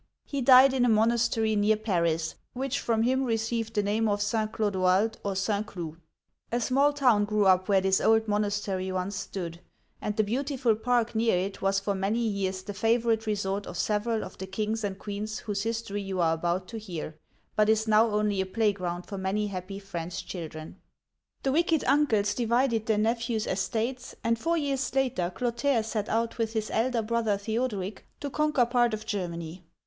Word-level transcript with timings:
He 0.25 0.41
died 0.41 0.73
in 0.73 0.83
a 0.83 0.89
monastery 0.89 1.55
near 1.55 1.77
Paris, 1.77 2.33
which 2.53 2.79
from 2.79 3.03
him 3.03 3.23
received 3.23 3.75
the 3.75 3.83
name 3.83 4.09
of 4.09 4.19
(St. 4.19 4.51
Clodoald, 4.51 5.17
or) 5.23 5.35
St. 5.35 5.67
Cloud 5.67 5.97
(sSn 5.97 5.99
cloo'). 5.99 6.01
A 6.51 6.59
small 6.59 6.91
town 6.91 7.23
grew 7.23 7.45
up 7.45 7.69
where 7.69 7.81
this 7.81 8.01
old 8.01 8.27
monastery 8.27 8.91
once 8.91 9.15
stood; 9.15 9.59
and 10.01 10.17
the 10.17 10.23
uigitizea 10.23 10.25
oy 10.25 10.33
vjiOOQlC 10.33 10.37
S6 10.37 10.37
OLD 10.37 10.47
FRANCE 10.47 10.47
beautiful 10.47 10.75
park 10.77 11.13
near 11.13 11.37
it 11.37 11.61
was 11.61 11.79
for 11.79 11.93
many 11.93 12.17
years 12.19 12.63
the 12.63 12.73
favorite 12.73 13.27
re 13.27 13.35
sort 13.35 13.67
of 13.67 13.77
several 13.77 14.23
of 14.23 14.39
the 14.39 14.47
kings 14.47 14.83
and 14.83 14.97
queens 14.97 15.37
whose 15.37 15.61
history 15.61 16.01
you 16.01 16.19
are 16.19 16.33
about 16.33 16.67
to 16.69 16.79
hear, 16.79 17.15
but 17.55 17.69
is 17.69 17.87
now 17.87 18.07
only 18.09 18.41
a 18.41 18.47
playground 18.47 19.05
for 19.05 19.19
many 19.19 19.45
happy 19.49 19.77
French 19.77 20.25
children. 20.25 20.77
The 21.43 21.51
wicked 21.51 21.83
uncles 21.83 22.33
divided 22.33 22.87
their 22.87 22.97
nephews' 22.97 23.45
estates, 23.45 24.15
and 24.23 24.39
four 24.39 24.57
years 24.57 24.95
later 24.95 25.29
Clotaire 25.35 25.83
set 25.83 26.09
out 26.09 26.39
with 26.39 26.53
his 26.53 26.71
elder 26.71 27.03
brother 27.03 27.37
The 27.37 27.59
od'eric 27.59 27.99
to 28.19 28.31
conquer 28.31 28.65
part 28.65 28.95
of 28.95 29.05
Germany. 29.05 29.63